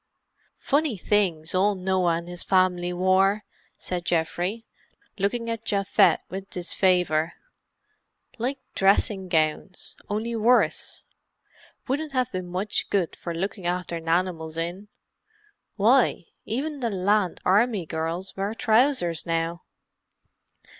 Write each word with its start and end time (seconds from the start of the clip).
"Funny 0.57 0.97
things 0.97 1.53
ole 1.53 1.75
Noah 1.75 2.13
and 2.15 2.27
his 2.27 2.43
fam'ly 2.43 2.91
wore," 2.91 3.43
said 3.77 4.03
Geoffrey, 4.03 4.65
looking 5.19 5.47
at 5.47 5.63
Japhet 5.63 6.21
with 6.27 6.49
disfavour. 6.49 7.33
"Like 8.39 8.57
dressing 8.73 9.29
gowns, 9.29 9.95
only 10.09 10.35
worse. 10.35 11.03
Wouldn't 11.87 12.13
have 12.13 12.31
been 12.31 12.47
much 12.47 12.89
good 12.89 13.15
for 13.15 13.35
looking 13.35 13.67
after 13.67 13.99
nanimals 13.99 14.57
in. 14.57 14.87
Why, 15.75 16.25
even 16.45 16.79
the 16.79 16.89
Land 16.89 17.39
Army 17.45 17.85
girls 17.85 18.35
wear 18.35 18.55
trousers 18.55 19.27
now!" 19.27 19.61